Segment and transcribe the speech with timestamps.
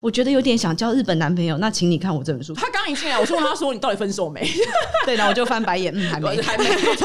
[0.00, 2.54] 我觉得有点想交日本男朋友，那请你看我这本书。
[2.54, 4.40] 他刚一进来，我就问他说：“你到底分手没？”
[5.04, 6.64] 对，然后我就翻白眼，嗯，还没， 还没。
[6.64, 6.96] 对，因为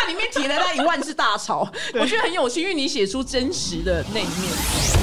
[0.00, 5.01] 它里面提了那一万字大吵，我觉得很有趣，因为你写出真实的那一面。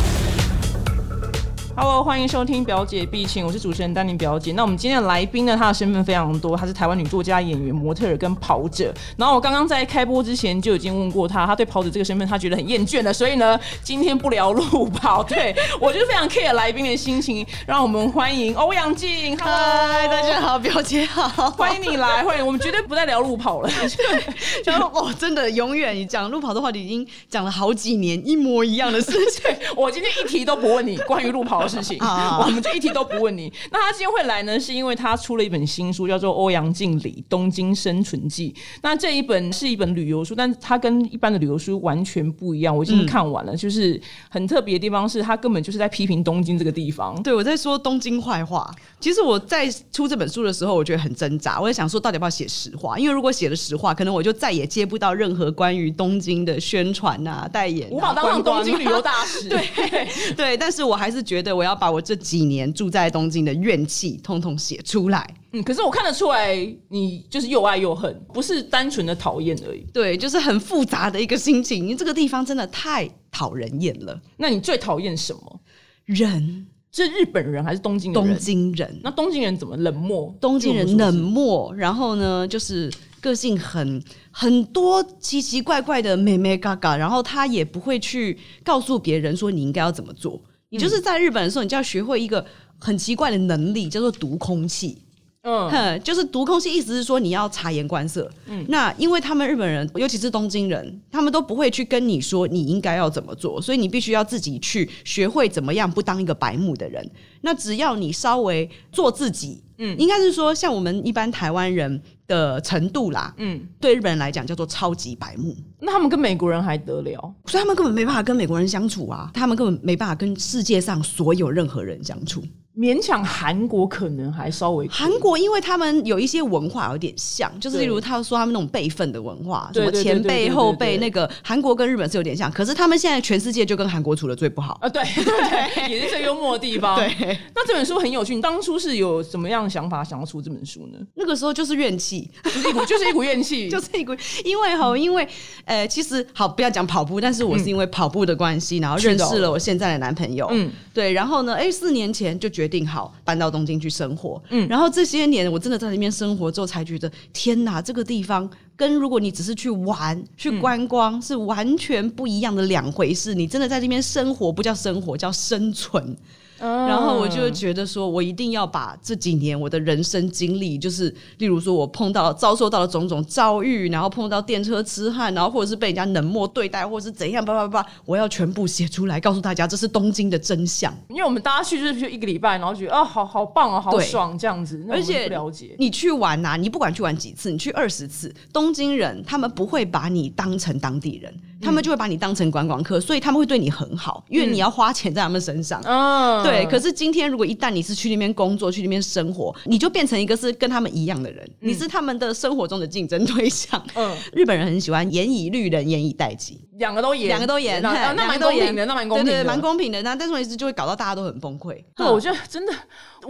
[1.82, 4.52] Hello，欢迎收听表姐必请，我是主持人丹宁表姐。
[4.52, 8.94] 那我们今天的来宾呢，她的身份非常多，她是台湾女作家、演员、模特儿跟跑者。
[9.16, 15.24] 然后我刚刚在开播之前就已经问过她，她对跑者这个身份她觉得很厌倦了，所以呢，今天不聊路跑。
[15.30, 19.38] 对我就是非常 care 来宾的心情，让我们欢迎欧阳靖。
[19.38, 23.70] 嗨，大家好，表姐好，欢迎你来，欢迎我们绝对不再聊路跑了。
[24.66, 29.50] 然后哦，真的永远你讲路跑的话题已经讲了好几年，一模一样的事情。
[29.78, 31.69] 我今天一题都不问你关于路跑。
[31.70, 33.52] 事情，我们就一题都不问你。
[33.72, 38.54] 那他今天会来呢，是因为他出了一本新书，叫做《欧阳靖里东京生存记》。
[38.82, 42.76] 那这一本是一本旅游书，但是它跟一般的旅游书完全不一样。
[42.76, 47.22] 我已经看完了，就是很特别的地方是，他根本就是在批评东京这个地方。
[47.22, 48.70] 对我在说东京坏话。
[49.00, 51.60] 其实我在出这本书的时候，我觉得很挣扎。
[51.60, 52.98] 我在想说，到底要不要写实话？
[52.98, 59.48] 因为如果写了实话，可能我就再也接不到任何关于东京的宣传啊、代言，无法当上东京旅游大使。
[59.50, 65.36] 对对，但是我还是觉得我要把我这几年住在东京的怨气通通写出来。
[65.52, 66.56] 嗯，可是我看得出来，
[66.88, 69.86] 你就是又爱又恨，不是单纯的讨厌而已。
[69.94, 71.86] 对，就是很复杂的一个心情。
[71.86, 74.18] 你这个地方真的太讨人厌了。
[74.38, 75.60] 那你最讨厌什么
[76.06, 76.68] 人？
[76.92, 78.24] 是日本人还是东京人？
[78.24, 79.00] 东京人。
[79.04, 80.34] 那东京人怎么冷漠？
[80.40, 84.02] 东京人冷漠，然后呢，就是个性很
[84.32, 90.42] 很多奇奇怪怪的妹妹嘎嘎，然后他也不会去告诉别人说你应该要怎么做。
[90.70, 92.46] 你就是在日本的时候，你就要学会一个
[92.78, 94.98] 很奇怪的能力，叫做读空气。
[95.42, 98.30] 嗯哼，就是读空气，意思是说你要察言观色。
[98.48, 107.10] 嗯，那因为他们日本人，尤其是东京人，他们都不会去跟你说你应该要怎么做，所以你必须要自己去学会怎么样不当一个白目的人。
[107.40, 115.54] 那只要你稍微做自己，嗯，应该是说像我们一般台湾人的程度啦，嗯，对日本人来讲叫做超级白目。
[115.80, 117.36] 那他们跟美国人还得了？
[117.48, 122.42] 所以他们根本没办法跟美国人相处啊，他们根本没办法跟世界上所有任何人相处。
[122.80, 132.50] 勉强韩国可能还稍微韩国，因为他们有一些文化有点像，就是例如他说他们那种辈分的文化，什么前辈后辈，那个韩国跟日本是有点像。
[132.50, 134.88] 可是他们现在全世界就跟韩国处的最不好啊！
[134.88, 136.96] 对 对，也是最幽默的地方。
[136.96, 138.34] 对，那这本书很有趣。
[138.34, 140.98] 你当初是有什么样的想法想要出这本书呢？
[141.16, 144.16] 那个时候就是怨气，就是一股就是一股怨气， 就是一股。
[144.46, 145.28] 因为哈，因为
[145.66, 150.48] 呃，其实好不要讲跑步，但是我是因为跑步的关系，然后认识了我现在的男朋友。
[150.52, 153.50] 嗯，对，然后呢，哎，四年前就决定好搬到。
[153.50, 163.34] 东京去生活，嗯，然后这些年我真的在那边生活之后，才觉得天哪，这个地方跟如果你只是去玩、去观光是完全不一样的两回事。
[163.34, 166.16] 你真的在这边生活，不叫生活，叫生存。
[166.60, 180.94] 然后我就觉得说，我一定要把这几年我的人生经历，就是例如说我碰到遭受到了种种遭遇，然后碰到电车痴汉，然后或者是被人家冷漠对待，或者是怎样，叭叭叭，我要全部写出来，告诉大家这是东京的真相。
[181.10, 184.86] 因为我们大家去就是一个礼拜，然后觉得啊，好好棒啊，好爽这样子。
[184.90, 191.34] 而且了解你去玩呐，你不管去玩几次，你去二十次，东京人他们不会把你当成当地人。
[191.62, 195.82] 他们就会把你当成观光客，所以他们会对你很好，因为你要花钱在他们身上。
[195.84, 196.66] 嗯，对。
[196.68, 203.82] 可是今天如果一旦你是去那边工作、去那边生活，你就变成一个是跟他们一样的人，你是他们的生活中的竞争对象。
[203.96, 210.02] 嗯，日本人很喜欢严以律人，严以待己，两个都严，两个都严，那蛮公平的，那蛮公平的，蛮公平的。
[210.02, 211.84] 那但是问题是就会搞到大家都很崩溃。
[211.96, 212.74] 对，我觉得真的。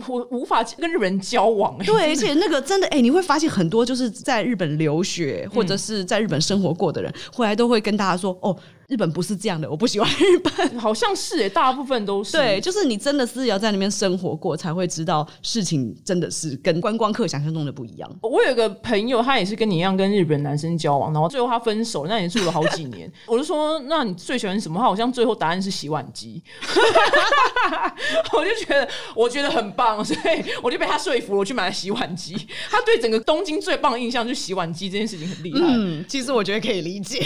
[0.07, 8.55] 我无法跟日本人交往，对，而且那个真的，哎，你会发现很多就是在日本留学或者是在日本生活过的人，回来都会跟大家说，哦。
[8.89, 10.49] 日本不是这样的，我不喜欢日本。
[10.79, 12.31] 好像是诶，大部分都是。
[12.31, 18.09] 对，就是你真的是要在那边生活过，才会知道事情真的是跟观光客想象中的不一样。
[18.21, 23.09] 我有个朋友，他也是跟你一样跟日本男生交往，然后最后他分手，那也住了好几年。
[23.27, 24.79] 我就说，那你最喜欢什么？
[24.79, 26.41] 他好像最后答案是洗碗机。
[28.33, 32.35] 我就觉得，我觉得很棒，所以我就被他说服了，我去买了洗碗机。
[32.71, 35.59] 他对整个东京最棒的印象就是洗碗机这件事情很厉害。
[35.61, 37.19] 嗯，其实我觉得可以理解，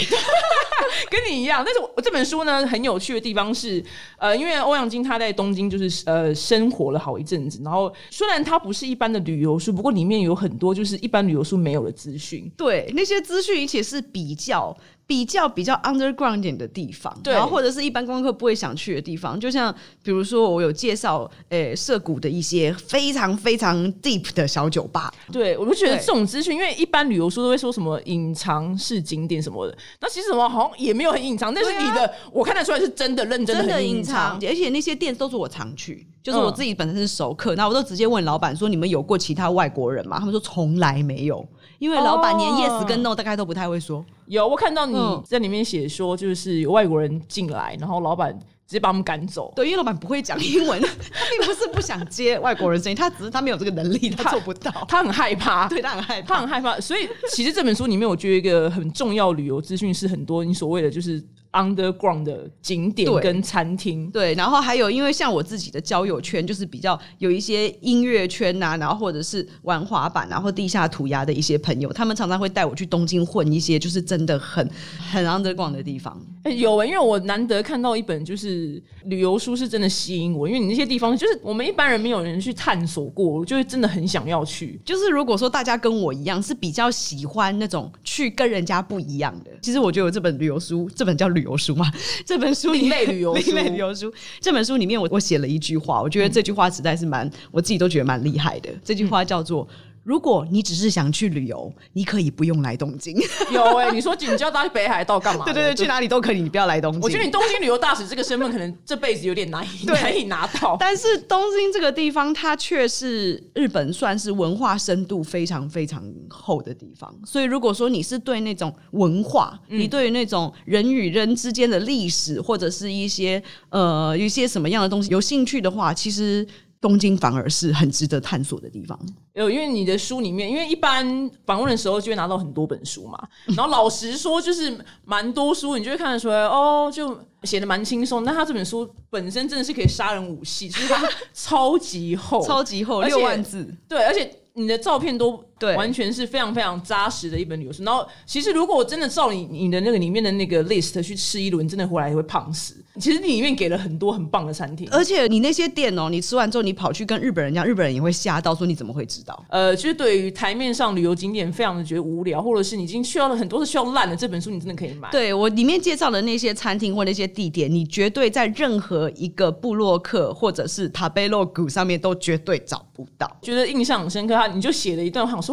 [1.10, 1.53] 跟你一样。
[1.62, 3.84] 但是我这本书呢，很有趣的地方是，
[4.18, 12.50] 呃，因为欧阳菁他在东京就是呃生活了好一阵子，然后虽然它不是一般的旅游书，不过里面有很多就是一般旅游书没有的资讯。
[12.56, 17.34] 对，那些资讯，而且是比较比较比较 underground 点的地方，对。
[17.34, 26.06] 然后或者是一般观光客不会想去的地方，就像比如说我有介绍，诶、涉谷的一些非常非常 deep 的小酒吧，对，我就觉得对。
[26.06, 41.46] 这种资讯，因为一般旅游书都会说什么隐藏式景点什么的，那其实什么好像也没有很隐藏，但是你的、我看得出来是真的认真真的很隐藏，而且那些店都是我常去，就是我自己本身是熟客，那、我都直接问老板说：“你们有过其他外国人吗？”他们说从来没有，
[41.78, 44.04] 因为老板连哦 yes 跟 no 大概都不太会说。
[44.34, 49.54] 有我看到你嗯在里面写说，就是有外国人进来，然后老板直接把我们赶走。
[49.56, 54.72] 对，因为老板不会讲英文， 他并不是不想接外国人生意，他只是他没有这个能力，他做不到。
[54.88, 56.36] 他很害怕， 对他很害怕。
[56.36, 64.12] 他很害怕，所以其实这本书里面，我觉得一个很重要旅游资讯是很多你所谓的就是 underground 的景点跟餐厅。
[64.12, 74.70] 对，然后还有，因为像我自己的交友圈，就是比较有一些音乐圈呐、然后或者是玩滑板啊，或地下涂鸦的一些朋友，他们常常会带我去东京混一些，就是真的很
[75.12, 76.22] 很 underground 的地方。
[76.44, 84.80] 欸有欸，因为我难得看到一本就是旅游书，是真的吸引我，因为你那些地方就是我们一般人没有人去探索过，我就会真的很想要去。
[84.84, 91.92] 就是如果说大家跟我一样是比较喜欢那种去跟人家不一样的，其实我觉得我这本旅游书，这本叫旅游书嘛，
[92.26, 94.12] 这本书里另类旅游书另类旅游书，
[94.42, 98.70] 这本书里面我我写了一句话，我觉得这句话实在是蛮，我自己都觉得蛮厉害的。
[98.84, 99.68] 这句话叫做。
[100.04, 103.16] 如果你只是想去旅游，你可以不用来东京。
[103.52, 105.46] 有哎、你说你叫大家去北海道干嘛？
[105.46, 107.02] 对对对，去哪里都可以，你不要来东京。
[107.02, 110.76] 我觉得你东京旅游大使这个身份，可能这辈子有点难以对难以拿到。
[110.80, 117.14] 但是东京这个地方，它却是日本算是文化深度非常非常厚的地方。
[117.26, 126.46] 所以，如果说你是对那种文化，你对于那种人与人之间的历史，或者是一些呃一些什么样的东西有兴趣的话，其实
[126.84, 129.00] 东京反而是很值得探索的地方。
[129.36, 133.18] 有，因为你的书里面，因为一般访问的时候就会拿到很多本书嘛，
[133.56, 138.26] 然后老实说，就是蛮多书，你就会看得出来，哦，就写的蛮轻松。
[138.26, 143.66] 但他这本书本身真的是可以杀人武器，就是它超级厚， 超级厚，六万字。
[143.88, 147.84] 对，而且你的照片都对完全是非常非常扎实的一本旅游书。
[147.84, 152.76] 然后，其实如果我真的照你你的那个里面的那个 list 去吃一轮，真的回来会胖死。
[153.00, 159.44] 其实你里面给了很多很棒的餐厅，而且你那些店哦，你吃完之后，你跑去跟日本人讲，日本人也会吓到，说你怎么会知道？
[159.50, 165.10] 呃，其实对于台面上旅游景点非常的觉得无聊，或者是你已经需要了很多是需要烂的这本书，你真的可以买。
[165.10, 173.28] 对我里面介绍的那些餐厅或那些地点，你绝对在任何一个部落客或者是塔贝洛谷上面都绝对找不到。
[173.42, 175.53] 觉得印象很深刻，他你就写了一段，我想说，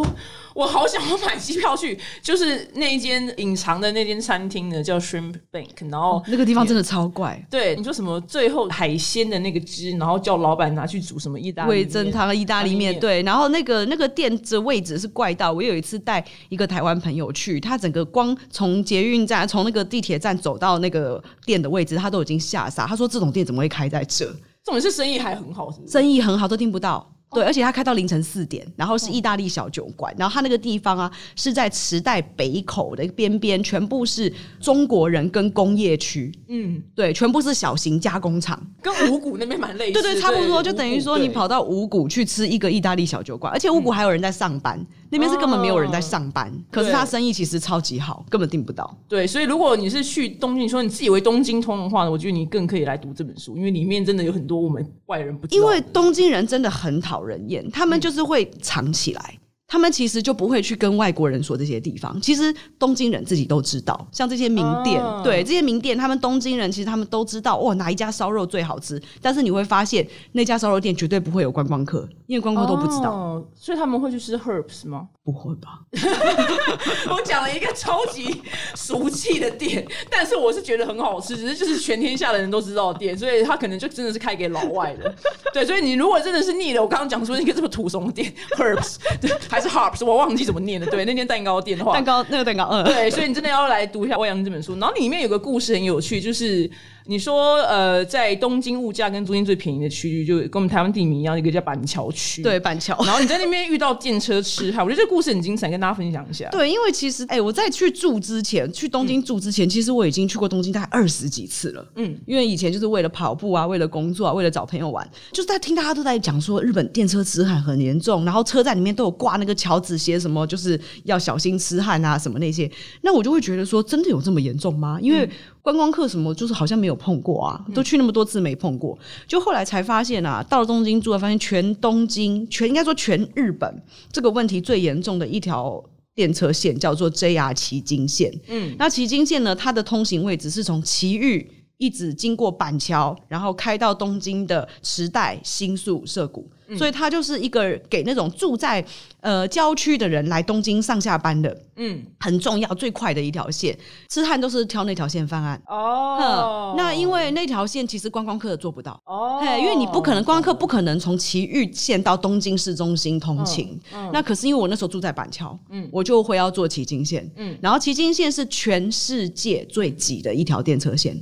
[0.54, 13.22] 我好想要买机票去，就是那一间隐藏的那间餐厅呢，叫 Shrimp Bank，然后、那个地方真的超怪，对你说什么最后海鲜的那个汁，然后叫老板拿去煮什么意大利味面噌汤、意大利面，对。
[13.22, 22.86] 然后那个那个店的位置是怪到，我有一次带一个台湾朋友去，他整个光从捷运站从那个地铁站走到那个店的位置，他都已经吓傻。
[22.86, 24.26] 他说这种店怎么会开在这？
[24.64, 25.88] 重点是生意还很好，是是？
[25.88, 27.14] 生意很好，都听不到。
[27.32, 48.96] 对，而且他开到凌晨四点，然后是意大利小酒馆，然后他那个地方啊是在池袋北口的边边，全部是中国人跟工业区，嗯，对，全部是小型加工厂，跟五谷那边蛮类似， 对对，差不多，就等于说你跑到五谷去吃一个意大利小酒馆，而且五谷还有人在上班，那边是根本没有人在上班，可是他生意其实超级好，根本订不到。
[49.08, 55.60] 对，所以如果你是去东京，你说你自以为东京通的话，我觉得你更可以来读这本书，因为里面真的有很多我们外人不知道。
[55.60, 59.34] 因为东京人真的很讨人厌，他们就是会藏起来。
[59.70, 69.00] 他们其实就不会去跟外国人说这些地方，其实东京人自己都知道，像这些名店，哦对这些名店，他们东京人其实他们都知道，哇，哪一家烧肉最好吃。
[69.22, 75.08] 但是你会发现，那家烧肉店绝对不会有观光客，因为观光客都不知道，哦，所以他们会去吃 herbs 吗？
[75.22, 75.80] 不会吧？
[77.08, 78.42] 我讲了一个超级
[78.74, 85.14] 俗气的店，但是我是觉得很好吃，只是就是全天下的人都知道的店，所以他可能就真的是开给老外的。
[85.52, 90.86] 对，所以你如果真的是腻了，我刚刚讲说一个这么土怂的店 herbs 对还是 harps，我忘记怎么念了。
[90.86, 94.76] 对，那间蛋糕店的话，蛋糕那个蛋糕，嗯，对，所以你真的要来读一下《欧阳》这本书。
[94.78, 96.70] 然后里面有个故事很有趣，就是
[97.06, 102.42] 你说呃，在东京物价跟租金最便宜的区域，就跟我们台湾地名一样，一个叫板桥区。
[102.42, 102.96] 对，板桥。
[103.04, 106.48] 然后你在那边遇到电车痴汉， 我觉得这个故事很精彩，跟大家分享一下。
[106.50, 111.84] 对，因为其实，哎、我在去住之前，去东京住之前，其实我已经去过东京大概二十几次了。
[111.96, 122.70] 嗯，因为以前就是为了跑步啊，为了工作啊，为了找朋友玩，就是在听大家都在讲说日本电车痴汉很严重，然后车站里面都有挂那个条子，写什么就是要小心痴汉啊什么那些。
[123.02, 124.98] 那我就会觉得说，真的有这么严重吗？
[125.00, 125.28] 因为
[125.70, 128.98] 观光客什么就是好像没有碰过啊，都去那么多次没碰过。
[129.28, 135.80] 就后来才发现啊，到了东京住了，发现全东京，全应该说全日本这个问题最严重的一条
[136.12, 138.32] 电车线，叫做 JR 旗津线。
[138.48, 141.48] 嗯，那旗津线呢，它的通行位置是从奇玉。
[141.80, 146.46] 一直经过板桥，然后开到东京的池袋、新宿、涩谷，
[146.76, 148.84] 所以它就是一个给那种住在
[149.22, 153.76] 呃郊区的人来东京上下班的，嗯，很重要、最快的一条线。
[154.10, 155.60] 痴汉都是挑那条线方案。
[155.68, 156.74] 哦。
[156.76, 159.00] 那因为那条线其实观光客做不到。
[159.06, 163.80] 哦，因为你不可能观光客不可能从埼玉线到东京市中心通勤。
[164.12, 171.18] 那可是因为我那时候住在板桥，嗯，我就会要坐埼京线，嗯，然后埼京线是全世界最挤的一条电车线。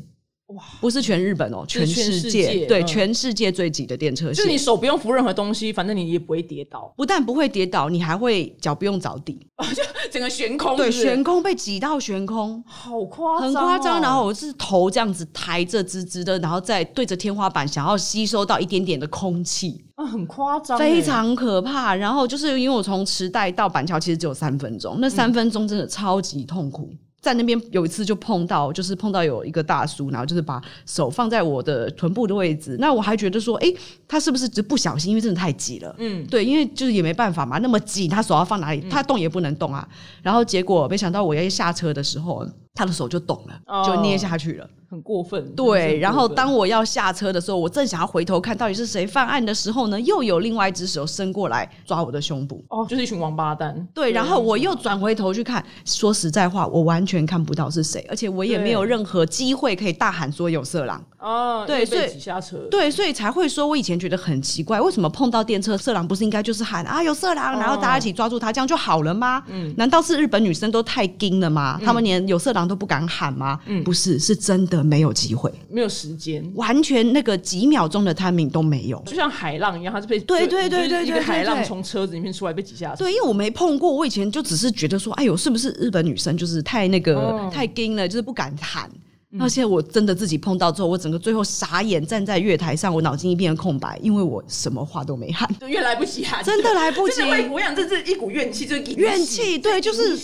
[0.49, 6.91] 哇，不是全日本哦，全世界对全世界最挤的电车线，就是你手不用扶任何东西，反正你也不会跌倒。
[6.97, 10.75] 不但不会跌倒，你还会脚不用着地，就 整个悬空。
[10.75, 14.01] 对，悬空被挤到悬空，好夸张，很夸张。
[14.01, 21.95] 然后我是头这样子抬着直直的，然后再对着天花板，想要吸收到一点点的空气啊，很夸张，非常可怕。
[21.95, 26.89] 然后就是因为我从池袋到板桥其实只有三分钟，那三分钟真的超级痛苦。
[27.21, 33.73] 在那边有一次就碰到，就是碰到有一个大叔，然后就是把手放在我的臀部的位置，那我还觉得说，哎，
[34.07, 35.11] 他是不是只不小心？
[35.11, 38.81] 因为真的太挤了，嗯，对，因为就是也没办法嘛，那么挤，他手要放哪里？
[38.89, 39.87] 他动也不能动啊。
[40.23, 42.47] 然后结果没想到我要下车的时候。
[42.79, 45.53] 他的手就懂了，就捏下去了，很过分。
[45.57, 52.65] 对，然后当我要下车的时候，我正想要回头看到底是谁犯案的时候呢，又有另外一只手伸过来抓我的胸部。
[52.69, 53.85] 哦，就是一群王八蛋。
[53.93, 61.05] 对，然后我又转回头去看，说实在话，我完全看不到是谁，而且我也没有任何机会可以大喊说有色狼。
[61.19, 62.59] 哦，对，所以挤下车。
[62.71, 69.43] 对，所以才会说，我以前觉得很奇怪，为什么碰到电车色狼不是应该就是喊啊有色狼，然后大家一起抓住他，这样就好了吗？
[69.49, 71.81] 嗯，难道是日本女生都太惊了吗？
[71.85, 73.59] 他们连有色狼都不敢喊吗？
[73.67, 88.89] 嗯，不是，是真的没有机会，没有时间，完全那个几秒钟的 timing 都没有，就像海浪一样，他是被对对对对对海浪从车子里面出来被挤下对，因为我没碰过，我以前就只是觉得说，哎呦，是不是日本女生就是太那个太惊了，就是不敢喊。
[89.31, 97.21] 那现在我真的自己碰到之后，我整个最后傻眼，站在月台上，我脑筋一片空白，因为我什么话都没喊，就越来不及喊，真的来不及。
[97.51, 100.17] 我想这是一股怨气，就是怨气，对，就是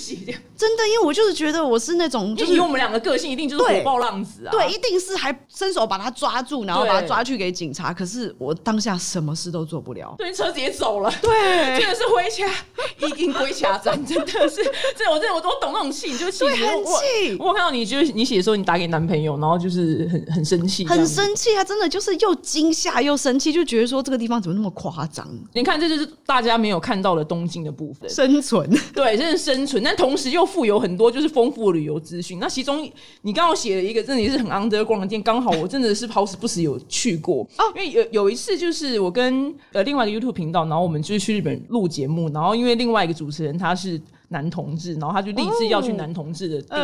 [0.57, 7.93] 真的，因为我就是觉得我是那种，就是因为我们两个个性一定就是火爆浪子啊，对，一定是还伸手把他抓住，然后把他抓去给警察。
[7.93, 11.31] 可是我当下什么事都做不了，对，车子也走了，对，
[11.79, 14.65] 真的是回家一定归家站，真的是，
[14.97, 17.37] 这我真的我我懂那种气，就气，很气。
[17.39, 20.05] 我看到你就是你写的时候，你打给男朋友，然后就是。
[20.05, 25.27] 很很生气，很生气，他真的就是又惊吓又生气，就觉得说这个地方怎么那么夸张？
[25.53, 32.39] 你看，这就是大家没有看到的东京的部分，生存 对，真的生存，但同时又富有很多就是丰富的旅游资讯。
[32.39, 32.89] 那其中
[33.23, 37.65] 你刚好写了一个，真的也是很 underground 的店，刚好我真的是好死不死有去过啊。
[37.75, 44.01] 因为有有一次就是我跟呃另外一个 YouTube 频道，然后我们就是去日本录节目，然后因为另外一个主持人他是。
[44.35, 46.79] 男同志，然后他就立志要去男同志的店，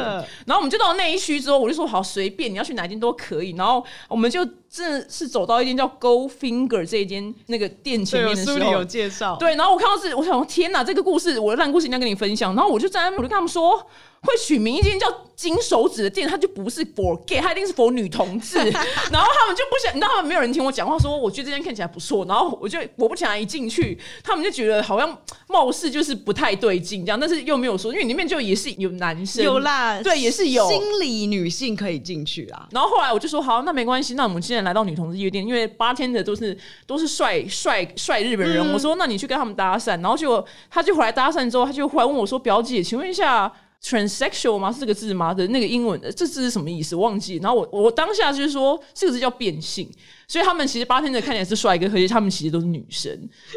[0.47, 3.51] 然后我们就到那一区之后，我就说好随便，你要去哪间都可以。
[3.57, 9.37] 然后我们就真的是走到一间叫 Go Finger 这一间那个店前面的时候，有介绍。
[9.37, 12.55] 对，然后我看到是，我想天哪，这个故事我的烂故事一定要跟你分享。
[12.55, 13.85] 然后我就在那，我就跟他们说。
[14.23, 18.59] 会取名一间叫金手指的店，它就不是 for gay，它一定是 for 女同志。
[19.11, 22.23] 然后他们就不想，你知道，他们没有人听我讲话，说我觉得这间看起来不错。
[22.27, 32.69] 然后我就果不其然一进去，他们就觉得好像貌似就是不太对劲这样，但是又没有说，因为里面就也是有男生，有啦，对，也是有心理女性可以进去啊。
[32.73, 38.73] 然后后来我就说好，那没关系，那我们现在来到女同志夜店，因为八天的都是都是帅帅帅日本人。
[38.73, 43.53] 我说那你去跟他们搭讪，然后就他就回来搭讪之后，他就回来问我说：“表姐，请问一下。”
[43.83, 44.71] transsexual 吗？
[44.71, 45.33] 是这个字吗？
[45.33, 46.95] 的那个英文的这字是什么意思？
[46.95, 47.39] 忘记。
[47.43, 49.91] 然后我我当下就是说，这个字叫变性，
[50.29, 53.11] 所以他们其实八天的看起来是帅哥，可是他们其实都是女生，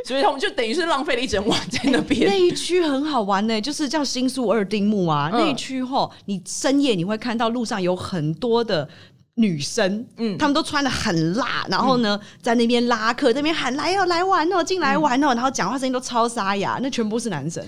[0.06, 2.22] 所以他们就等于是浪费了一整晚在那边。
[2.32, 5.30] 那一区很好玩呢，就是叫新宿二丁目啊。
[5.34, 8.88] 那一区吼，你深夜你会看到路上有很多的
[9.36, 17.66] 女生，嗯，他们都穿的很辣，然后呢，在那边拉客，那边喊来哦，来玩哦，进来玩哦，然后讲话声音都超沙哑，那全部是男生。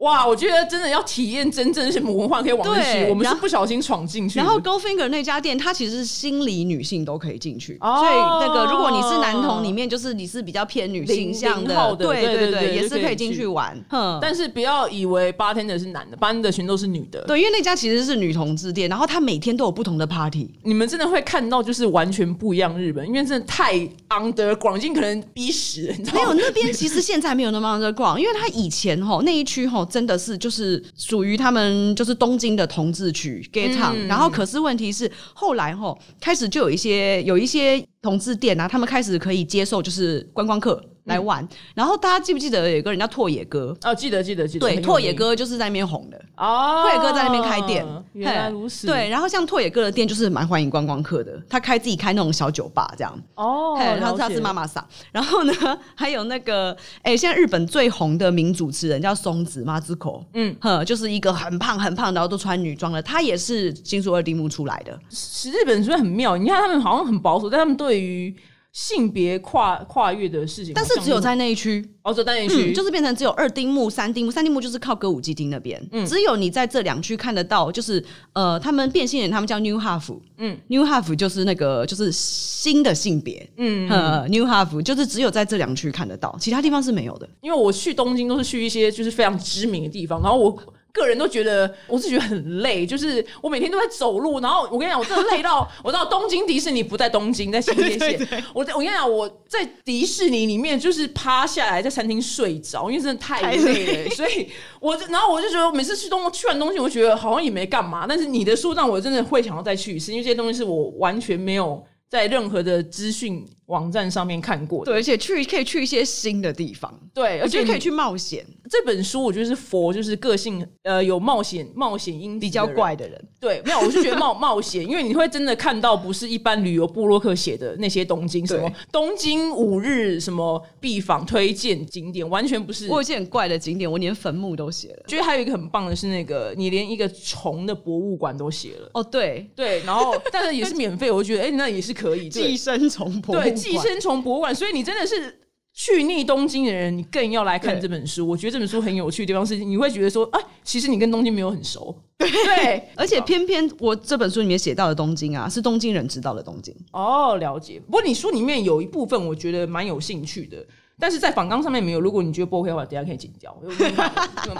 [0.00, 3.04] 哇，我觉得真的要体验真正什么文化，可以往那去。
[3.10, 4.38] 我们是不小心闯进去。
[4.38, 13.78] 然后 Go Finger 那家店，它其实是心理女性都可以进去，所以那个如果你是男童，里面就是你是比较偏女性向的，对对对，也是可以进去玩。
[14.22, 17.20] 但是不要以为八天的是男的，八天的全都是女的。
[17.26, 20.50] 对，因为那家其实是女同志店，然后它每天都有不同的 party。
[20.62, 23.74] 你们真的会看到就是完全不一样日本，因为真的太
[24.08, 25.94] underground，已经可能逼死。
[26.14, 30.82] 没有那边其实现在没有那么 underground，因为它以前哈那一区哈真的是就是。
[30.96, 41.46] 属于他们就是东京的同志区 gay town，然后可是问题是后来吼开始就有一些有一些同志店啊，他们开始可以接受就是观光客来玩。
[41.74, 43.76] 然后大家记不记得有一个人叫拓野哥？
[43.84, 44.66] 哦，记得记得记得。
[44.66, 46.20] 对，拓野哥就是在那边红的。
[46.36, 48.86] 哦，拓野哥在那边开店，原来如此。
[48.86, 53.18] 对，然后像拓野哥的店就是蛮欢迎观光客的，他开自己开那种小酒吧这样。
[53.34, 54.86] 哦，然后他是妈妈桑。
[55.12, 55.52] 然后呢，
[55.94, 64.98] 还有那个哎，现在日本最红的名主持人叫松子马子口，嗯，哼，就是一个很胖很胖，然后都穿女装的，他也是新宿二丁目出来的。
[65.10, 66.36] 是日本是不是很妙？
[66.36, 68.34] 你看他们好像很保守，但他们对于。
[68.72, 83.88] 性别跨跨越的事情，但是只有在那一区哦，在那一区，就是变成只有二丁目、三丁目，三丁目就是靠歌舞伎町那边，嗯，只有你在这两区看得到，就是呃，他们变性人，他们叫 New Half，嗯，New Half 就是那个就是新的性别，嗯
[84.30, 87.28] ，New Half 就是只有在这两区看得到，其他地方是没有的。
[87.40, 90.56] 因为我去东京都是去一些就是非常知名的地方，然后我。
[90.92, 98.44] 个人都觉得，我是觉得很累，就是我每天都在走路，然后我跟你讲，我真的累到，我到东京迪士尼不在东京，在新天线。
[98.54, 104.10] 我我跟你讲，我在迪士尼里面就是趴下来在餐厅睡着，因为真的太累了。
[104.10, 104.48] 所以，
[104.80, 108.06] 我然后我就觉得每次去东去完东西，我觉得好像也没干嘛。
[108.08, 113.46] 但是你的书让我真的会想要再去一次，因为这些东西是我完全没有在任何的资讯。
[113.70, 118.44] 网站上面看过，对，而且去可以去一些新的地方，对，而且可以去冒险。
[118.68, 132.88] 这本书我觉得是佛，就是个性呃有冒险冒险因比较怪的人，对，没有，我是觉得冒 冒险，因为你会真的看到不是一般旅游部落客写的那些东京什么东京五日什么必访推荐景点，完全不是。
[132.88, 135.04] 我有些很怪的景点，我连坟墓都写了。
[135.06, 138.90] 觉得还有一个很棒的是那个，你连一个虫的博物馆都写了。
[138.94, 142.28] 哦，对对，然后但是也是免费，我觉得哎，那也是可以。
[142.28, 144.54] 寄生虫博对寄生虫博物馆。
[144.54, 145.40] 所以你真的是
[145.72, 148.26] 去逆东京的人，你更要来看这本书。
[148.26, 151.96] 我觉得这本书很有趣的地方是，你会觉得说，哎，其实你跟东京没有很熟。
[152.18, 156.74] 对， 而且偏偏我这本书里面写到的东京啊，是东京人知道的东京。
[156.92, 157.80] 哦，了解。
[157.86, 160.58] 不过你书里面有一部分，我觉得蛮有兴趣的。
[161.02, 162.00] 但是在访纲上面没有。
[162.00, 163.56] 如果你觉得不 OK 的话，等下可以剪掉。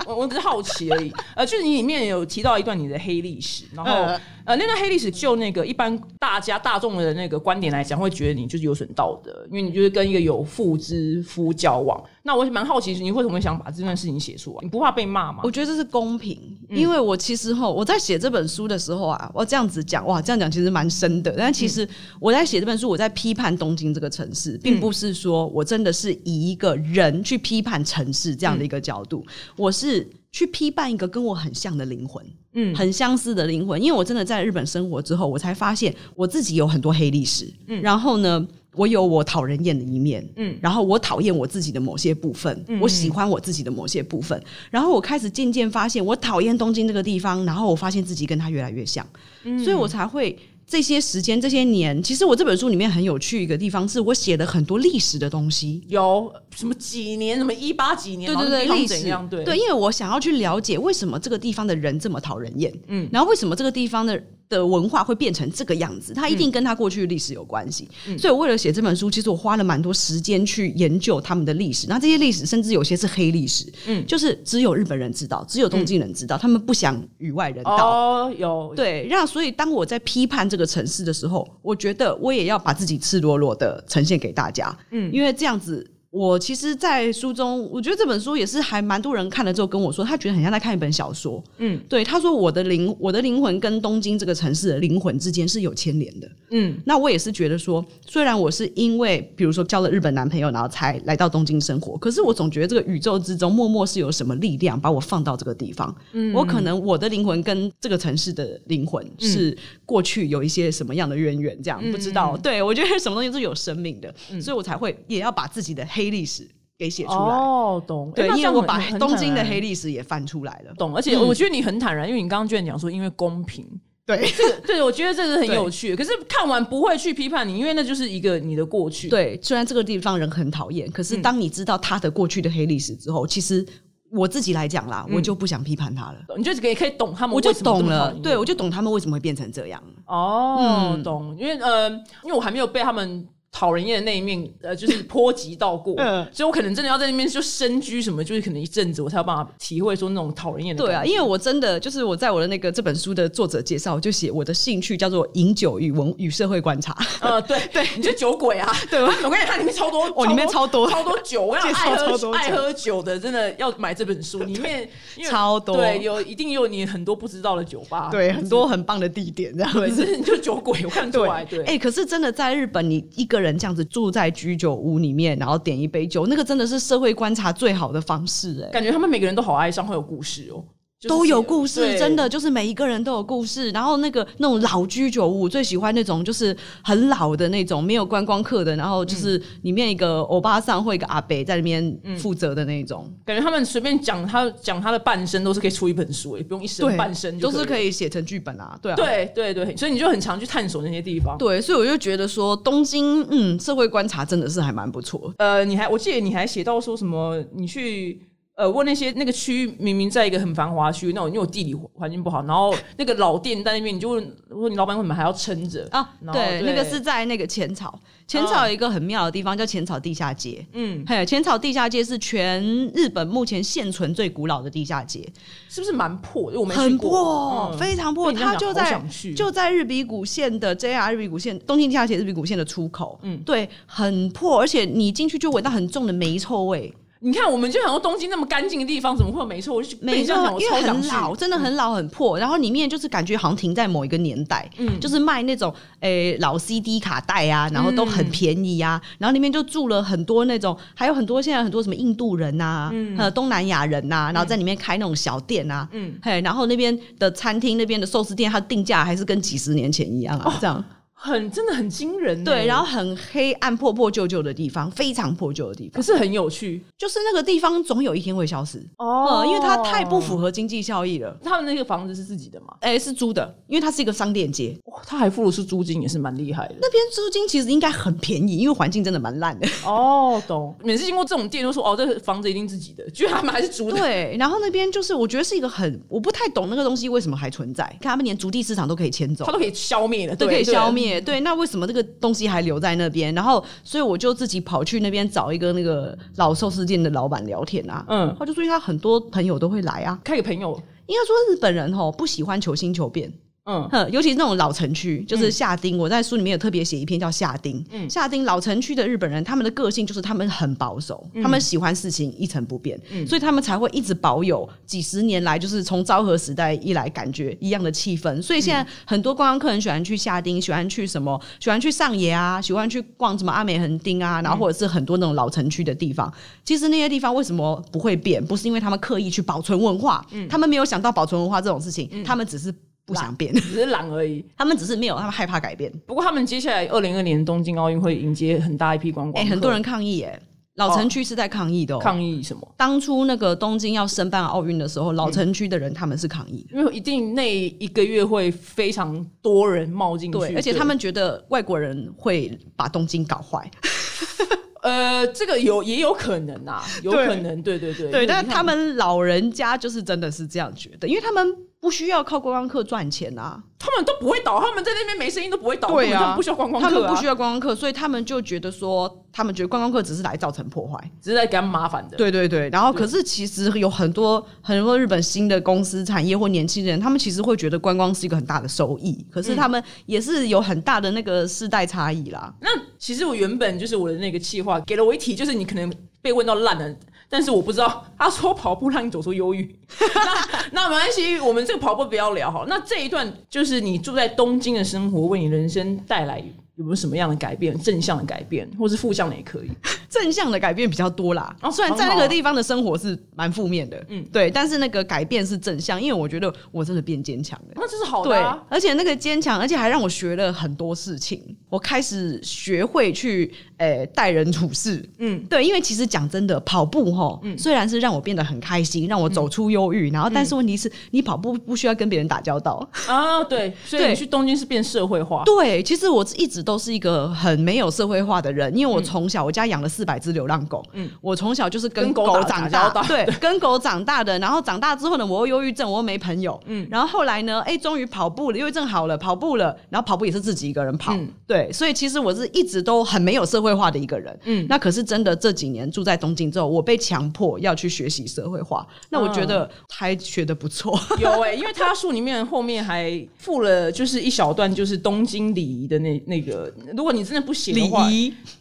[0.07, 1.13] 我我只是好奇而已。
[1.37, 12.03] 呃，就是你里面有提到一段你的黑历史，然后呃，那段黑历史就那个一般大家大众的那个观点来讲，会觉得你就是有损道德，因为你就是跟一个有妇之夫交往。
[12.23, 14.59] 那我蛮好奇，你为什么想把这段事情写出来？
[14.63, 15.41] 你不怕被骂吗？
[15.43, 21.35] 我觉得这是公平，因为我其实后我在写这本书的时候啊，我这样子讲哇，这样讲其实蛮深的。
[21.37, 29.25] 但其实我在写这本书，我在批判东京这个城市，并不是说我真的是以一个人去批判城市这样的一个角度，
[29.57, 33.81] 我是去批判一个跟我很像的灵魂，嗯，很相似的灵魂。
[33.83, 38.47] 因为我真的在日本生活之后，我才发现我自己有很多黑历史，嗯，然后呢。
[38.77, 42.79] 我有我讨人厌的一面，嗯，然后我讨厌我自己的某些部分，嗯。
[42.81, 44.41] 我喜欢我自己的某些部分，
[44.71, 49.05] 然后我开始渐渐发现，我讨厌东京这个地方，然后我发现自己跟他越来越像，
[49.43, 49.59] 嗯。
[49.59, 50.39] 所以我才会。
[50.71, 59.03] 这些时间，这些年，其实我这本书里面很有趣一个地方，是我写的很多历史的东西，有什么几年，什么一八几年，对对对，历史。
[59.29, 80.61] 对对，因为我想要去了解为什么这个地方的人这么讨人厌，嗯，然后为什么这个地方的的文化会变成这个样子，它一定跟它过去的历史有关系，所以我为了写这本书，其实我花了蛮多时间去研究他们的历史，那这些历史甚至有些是黑历史，嗯，就是只有日本人知道，只有东京人知道，他们不想与外人道，哦，有对，让所以当我在批判这个。
[80.61, 85.91] 个城市的时候，我觉得我也要把自己赤裸裸的呈现给大家，嗯，因为这样子。
[86.11, 91.43] 我其实，在书中，我觉得这本书也是还蛮多人看了之后跟我说，他觉得很像在看一本小说。
[91.59, 96.29] 嗯，对，他说我的灵，我的灵魂跟东京这个城市的灵魂之间是有牵连的。
[96.51, 105.95] 嗯，那我也是觉得说，虽然我是因为比如说交了日本男朋友，然后才来到东京生活，可是我总觉得这个宇宙之中默默是有什么力量把我放到这个地方。
[106.11, 112.37] 嗯，我可能我的灵魂跟这个城市的灵魂是过去有一些什么样的渊源，这样不知道。
[112.37, 115.87] 对我觉得什么东西是有生命的，所以我才会也要把自己的。
[116.00, 120.97] 黑历史给写出来哦，懂对，因为我把东京的黑历史也翻出来了，懂。
[120.97, 123.67] 而且我觉得你很坦然，因为你刚刚居然讲说，因为公平，
[124.07, 125.95] 对， 这个对，我觉得这是很有趣。
[125.95, 129.11] 可是看完不会去批判你，因为那就是一个你的过去。
[129.11, 133.67] 对，虽然这个地方人很讨厌，可是当你知道他的过去的黑历史之后，其实
[134.11, 136.19] 我自己来讲啦，我就不想批判他了。
[136.39, 138.11] 你就可以可以懂他们，我就懂了。
[138.23, 139.83] 对，我就懂他们为什么会变成这样。
[140.07, 141.37] 哦，懂。
[141.39, 141.91] 因为呃，
[142.25, 143.29] 因为我还没有被他们。
[143.53, 146.27] 讨人厌的那一面，呃，就是波及到过，嗯。
[146.33, 150.85] 所以我可能真的要在那边就深居什么，就是可能一阵子，我才有办法体会说那种讨人厌的。
[150.85, 156.97] 对啊，因为我真的就是我在我的那个这本书的作者介绍，就写我的兴趣叫做饮酒与文与社会观察。
[157.21, 158.73] 呃，对 对，你就酒鬼啊？
[158.89, 161.19] 对，我跟你看里面超多， 哦，里面超多超多。
[161.23, 164.89] 酒，我要爱喝爱喝酒的，真的要买这本书，里面
[165.29, 173.40] 超多，对，有一定有你很多不知道的酒吧，对，很多很棒的地点，这样子，你就酒鬼，我看出来，对，哎，可是真的在日本，你一个。
[173.41, 178.71] 人这样子住在居酒屋里面，然后点一杯酒，那个真的是社会观察最好的方式哎。
[178.71, 180.63] 感觉他们每个人都好哀伤，会有故事哦。
[181.09, 183.71] 都有故事，真的就是每一个人都有故事。
[183.71, 188.77] 然后那个那种老居酒屋，最喜欢那种就是很老的那种，没有观光客的。
[188.77, 193.11] 然后就是里面一个欧巴桑或一个阿伯在里面负责的那种。
[193.25, 198.79] 感觉他们随便讲他讲他的半生，都是可以出一本书，也不用一生半生，都是可以写成剧本啊。
[198.83, 201.39] 对啊，对对对，所以你就很常去探索那些地方。
[201.39, 205.33] 对，所以我就觉得说东京，嗯，社会观察真的是还蛮不错。
[205.39, 208.21] 呃，你还我记得你还写到说什么，你去。
[208.61, 216.07] 呃，问那些那个区域明明在一个很繁华区，那我因为我地理环境不好，然后那个老店在那边，你就问，问你老板为什么还要撑着啊？
[216.31, 220.63] 对，那个是在那个浅草，浅草有一个很妙的地方叫浅草地下街。
[220.75, 222.63] 嗯，还有浅草地下街是全
[222.95, 225.27] 日本目前现存最古老的地下街，
[225.71, 226.53] 是不是蛮破？
[226.55, 228.31] 我很破，非常破。
[228.31, 229.03] 它就在
[229.35, 233.19] 就在日比谷线的 JR 日比谷线东京地下铁日比谷线的出口。
[233.23, 236.93] 嗯，对，很破，而且你进去就闻到很重的霉臭味。
[237.23, 239.75] 你看，我们就想说东京那么干净的地方，怎么会有霉臭？
[239.75, 242.39] 我就没错，因为很老，真的很老很破。
[242.39, 248.99] 然后里面就是感觉好像停在某一个年代，嗯，就是卖那种诶老 CD 卡带啊，然后都很便宜啊。
[249.19, 260.83] 然后里面就住了很多那种，还有很多现在很多什么印度人呐，嗯，东南亚人呐，然后在里面开那种小店啊，嗯，嘿，然后那边的餐厅那边的寿司店，它定价还是跟几十年前一样啊，这样。
[261.23, 271.37] 很真的很惊人，对，然后很黑暗、破破旧旧的地方，非常破旧的地方，可是很有趣，就是那个地方总有一天会消失哦，因为它太不符合经济效益了。
[271.45, 272.75] 他们那个房子是自己的吗？
[272.81, 276.75] 哎，是租的，因为它是一个商店街，哇，他还付的是租金，也是蛮厉害的。
[276.81, 279.69] 那边租金其实应该很便宜，因为环境真的蛮烂的。
[279.85, 280.75] 哦，懂。
[280.83, 283.99] 每次经过这种店，都说哦，这房子一定自己的，居然他们还是租的。
[283.99, 287.85] 对，然后那边就是我觉得是一个很，我不太懂那个东西为什么还存在。
[288.01, 291.10] 看他们连竹地市场都可以迁走，他都可以消灭了，都可以消灭。
[291.19, 291.87] 对，那为什么？
[291.87, 303.33] 这个东西还留在那边，然后所以我就自己跑去那边找一个那个老寿司店的老板聊天啊，嗯，他就说他很多朋友都会来啊，开个朋友，应该说日本人吼不喜欢求新求变。
[303.67, 305.97] 嗯，尤其是那种老城区，就是夏丁。
[305.97, 307.85] 我在书里面有特别写一篇叫夏丁。
[307.91, 318.43] 嗯，夏丁老城区的日本人，他们的个性就是他们很保守，他们喜欢事情一成不变，所以他们才会一直保有几十年来，就是从昭和时代一来感觉一样的气氛。
[318.43, 326.33] 所以现在很多观光客人喜欢去夏町，喜欢去什么，喜欢去上野啊，喜欢去逛什么阿美横町啊，然后或者是很多那种老城区的地方。
[326.65, 328.45] 其实那些地方为什么不会变？
[328.45, 332.75] 不是因为他们刻意去保存文化，他们没有想到保存文化这种事情，他们只是。
[333.11, 334.45] 不想变，只是懒而已。
[334.57, 335.93] 他们只是没有，他们害怕改变。
[336.07, 340.41] 不过，他们接下来二零二年东京奥运会迎接很大一批观光，哎，很多人抗议，哎，
[340.77, 341.99] 老城区是在抗议的。
[341.99, 342.75] 抗议什么？
[342.77, 353.69] 当初那个东京要申办奥运的时候，老城区的人他们是抗议，因为一定那一个月会非常多人冒进去，而且他们觉得外国人会把东京搞坏。
[354.83, 361.47] 呃，这个有也有可能啊，有可能，对对对，对，但他们老人家就是真的是这样觉得，因为他们。
[361.81, 363.59] 不需要靠观光客赚钱啊！
[363.79, 365.89] 他们都不会倒，他们在那边没声音都不会倒。
[365.89, 372.19] 对啊，不需要观光客，他们不需要观光客，所以他们就觉得说，他们觉得观光客只是来造成破坏，只是来给他们麻烦的。
[372.19, 382.53] 对对对，然后可是其实有很多很多日本新的公司产业或年轻人，他们其实会觉得观光是一个很大的收益，可是他们也是有很大的那个世代差异啦。
[382.61, 385.91] 那其实我原本就是我的那个计划，给了我一题，就是你可能
[386.21, 386.95] 被问到烂了。
[387.31, 389.75] 但是我不知道，他说跑步让你走出忧郁，
[390.13, 392.65] 那那没关系，我们这个跑步不要聊哈。
[392.67, 396.43] 那这一段就是你住在东京的生活，为你人生带来。
[396.81, 397.79] 有没有什么样的改变？
[397.79, 399.71] 正向的改变，或是负向的也可以。
[400.09, 401.55] 正向的改变比较多啦。
[401.61, 407.75] 然后虽然在那个地方的生活是蛮负面的，嗯，对，但是那个改变是正向，因为我觉得我真的变坚强了。
[407.75, 408.31] 那这是好的。
[408.31, 408.39] 对，
[408.71, 411.55] 而且那个坚强，而且还让我学了很多事情。
[411.69, 415.07] 我开始学会去诶待人处事。
[415.19, 423.45] 嗯，对，因为其实讲真的，跑步哈，虽然是让我变得很开心，让我走出忧郁，然后但是问题是你跑步不需要跟别人打交道啊。
[423.45, 425.45] 对，所以你去东京是变社会化。
[425.45, 426.70] 对，其实我一直都。
[426.71, 434.39] 都是一个很没有社会化的人，因为我从小我家养了四百只流浪狗，嗯，我从小就是跟狗长大，对， 跟狗长大的。
[434.39, 441.13] 然后长大之后呢，我又忧郁症，我又没朋友，嗯，然后后来呢，哎，终于跑步了，忧郁症好了，跑步了，然后跑步也是自己一个人跑，
[441.45, 456.60] 对，所以其实我是一直都很没有社会化的一个人，嗯，那可是真的这几年住在东京之后，我被强迫要去学习社会化，那我觉得还学的不错， 有哎，因为他书里面后面还附了就是一小段就是东京礼仪的那那个。
[456.97, 458.09] 如果你真的不写的话，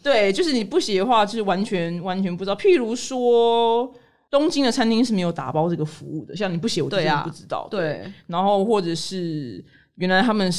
[0.02, 2.56] 对，就是你不写的话，就是完全完全不知道。
[2.56, 3.92] 譬如说，
[4.30, 7.66] 东京的餐厅是没有打包这个服务的，像你不写，我真的不知道。
[7.70, 9.64] 对，然后或者是
[9.96, 10.50] 原来他们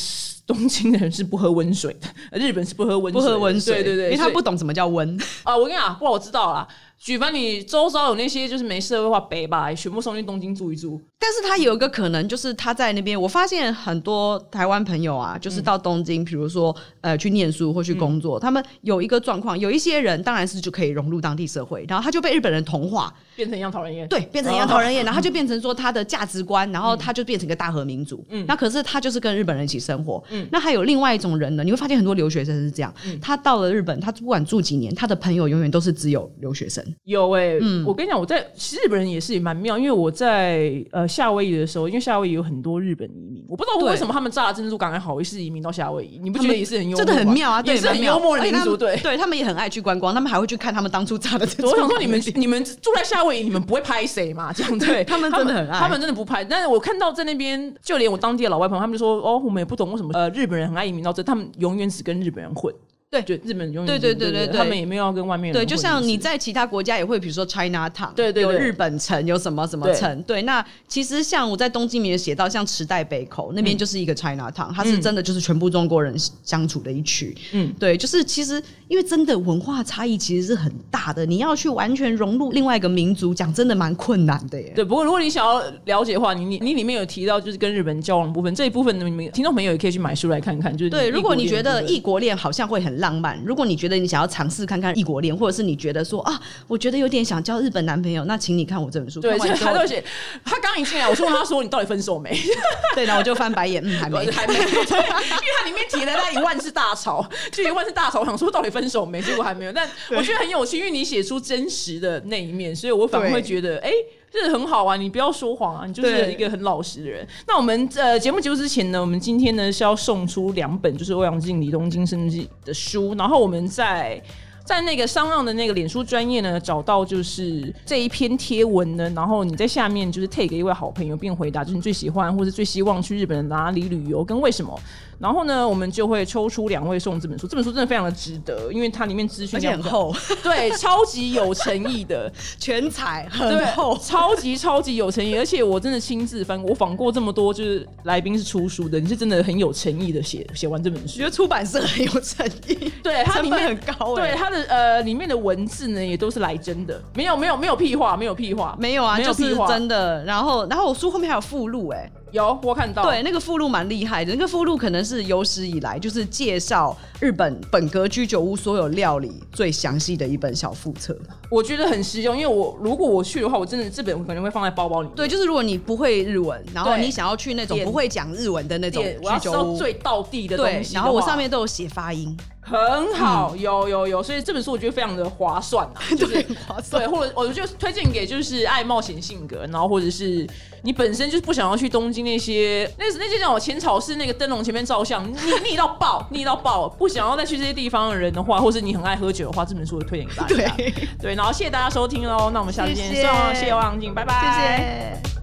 [0.46, 5.56] 东京的人是不喝温水的，日本是不喝温不喝温水，对对对，因为他不懂什么叫温啊。
[5.56, 6.68] 我跟你讲，不，我知道了。
[7.04, 11.02] 举凡你周遭有那些就是没社会化北吧，全部送去东京住一住。
[11.18, 24.08] 但是他有一个可能，就是他在那边，我发现很多台湾朋友啊，就是到东京，比如说呃去念书或去工作，他们有一个状况，有一些人当然是就可以融入当地社会，然后他就被日本人同化，变成一样讨人厌。
[24.08, 28.24] 对，变成一样讨人厌， 然后他就变成说他的价值观，然后他就变成一个大和民族。
[28.30, 30.24] 嗯，那可是他就是跟日本人一起生活。
[30.30, 36.84] 嗯，那还有另外一种人呢，你会发现很多留学生是这样，他到了日本，他不管住几年，他的朋友永远都是只有留学生。
[37.04, 37.58] 有哎。
[37.86, 47.06] 我跟你讲，我在其实日本人也是蛮妙，因为我在呃夏威夷的时候，因为夏威夷有很多日本移民，我不知道为什么他们炸珍珠港还好意思移民到夏威夷，你不觉得也是很幽默？
[47.06, 51.72] 真的很妙啊，也是很幽默的民族，对，对他们也很爱去观光，他们还会去看他们当初炸的珍珠。
[51.72, 54.52] 我想说，你们你们住在夏威夷，你们不会拍谁嘛？
[54.54, 56.44] 这样对， 他们真的很爱，他们真的不拍。
[56.44, 62.74] 但是我看到在那边，就连我当地的老外朋友，他们就说：“哦，我们也不懂为什么呃日本人很爱移民到这，他们永远只跟日本人混。”
[63.12, 70.44] 对，就日本永远对对对对对，他们也没有要跟外面对，就像你在其他国家也会，比如说 China Town，对对，有日本城，有什么什么城，对。
[70.44, 84.72] 那其实像我在东京里面写到，像池袋北口那边就是一个 China Town，它是真的就是全部中国人相处的一区，嗯，对，就是其实因为真的文化差异其实是很大的，你要去完全融入另外一个民族，讲真的蛮困难的耶。
[84.74, 90.72] 对，不过如果你想要了解的话，你你你里面有提到就是跟日本交往部分这一部分，你们听众朋友也可以去买书来看看。
[90.72, 99.20] 就是对，如果你觉得异国恋好像会很浪漫，如果你觉得你想要尝试看看异国恋，或者是你觉得说啊，我觉得有点想交日本男朋友，那请你看我这本书。
[99.20, 100.02] 对，他都写。
[100.46, 102.32] 他刚一进来，我问他说你到底分手没？
[102.96, 104.54] 对，然后我就翻白眼，嗯，还没， 还没。
[104.54, 109.22] 因为他里面提了那一万字大潮， 就一万字大潮，我想说到底分手没？
[109.22, 109.72] 结果还没有。
[109.74, 113.92] 但我觉得很有趣，因为你写出真实的那一面，所以我反而会觉得，哎。
[114.32, 114.96] 这很好啊！
[114.96, 115.86] 你不要说谎啊！
[115.86, 117.28] 你就是一个很老实的人。
[117.46, 124.22] 那我们呃节目结束之前呢，我们今天呢是要送出两本就是欧阳靖、李东京生记的书，然后我们在
[124.64, 134.80] 在那个商浪的那个脸书专业呢找到就是这一篇贴文呢，然后你在下面就是 take 一位好朋友并回答，就是你最喜欢或是最希望去日本哪里旅游跟为什么。
[135.22, 137.46] 然后呢，我们就会抽出两位送这本书。
[137.48, 145.38] 这本书真的非常的值得，因为它里面资讯 很厚，对，超级有诚意的全彩，很厚，超级超级有诚意。
[145.38, 151.20] 而且我真的亲自翻，我访过这么多就是来宾是出书的，你是真的很有诚意的写写完这本书。
[151.20, 160.24] 觉得出版社很有诚意，对，它里面很高，对它的呃里面的文字呢也都是来真的，没有没有没有屁话，没有屁话，没有啊，就是真的。
[160.26, 162.12] 然后然后我书后面还有附录，哎。
[162.32, 171.18] 有我看到，对那个附录蛮厉害的，那个附录可能是有史以来就是介绍日本本格居酒屋所有料理最详细的一本小附册。
[171.50, 175.10] 我觉得很实用，因为我如果我去的话，我真的这本可能会放在包包里。
[175.16, 182.38] 对，就是如果你不会日文，然后你想要去那种不会讲日文的那种居酒屋，最道地的东西，然后我上面都有写发音。
[182.72, 187.04] 很好，有有有，所以这本书我觉得非常的划算啊， 对，划算。
[187.04, 190.48] 对，或者我就推荐给就是爱冒险性格，然后或者是
[190.84, 195.36] 你本身就是不想要去东京那些那那些叫我浅草寺那个灯笼前面照相腻
[195.70, 200.56] 腻到爆 腻到爆，不想要再去这些地方的人的话，或是你很爱喝酒的话，这本书我推荐给大家。
[200.78, 204.34] 对对，然后谢谢大家收听喽，那我们下次见，谢谢谢谢王静，拜拜。
[204.56, 205.41] 谢谢。